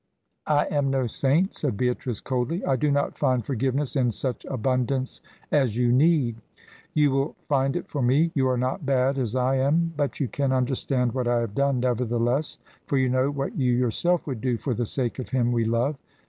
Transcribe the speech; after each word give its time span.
"I 0.47 0.65
am 0.71 0.89
no 0.89 1.05
saint," 1.05 1.55
said 1.55 1.77
Beatrice, 1.77 2.21
coldly. 2.21 2.65
"I 2.65 2.75
do 2.75 2.89
not 2.89 3.19
find 3.19 3.45
forgiveness 3.45 3.95
in 3.95 4.09
such 4.09 4.45
abundance 4.45 5.21
as 5.51 5.77
you 5.77 5.91
need." 5.91 6.37
"You 6.95 7.11
will 7.11 7.35
find 7.47 7.75
it 7.75 7.87
for 7.87 8.01
me. 8.01 8.31
You 8.33 8.47
are 8.47 8.57
not 8.57 8.83
bad, 8.83 9.19
as 9.19 9.35
I 9.35 9.57
am, 9.57 9.93
but 9.95 10.19
you 10.19 10.27
can 10.27 10.51
understand 10.51 11.11
what 11.11 11.27
I 11.27 11.41
have 11.41 11.53
done, 11.53 11.81
nevertheless, 11.81 12.57
for 12.87 12.97
you 12.97 13.09
know 13.09 13.29
what 13.29 13.55
you 13.55 13.71
yourself 13.73 14.25
would 14.25 14.41
do 14.41 14.57
for 14.57 14.73
the 14.73 14.87
sake 14.87 15.19
of 15.19 15.29
him 15.29 15.51
we 15.51 15.65
love. 15.65 15.97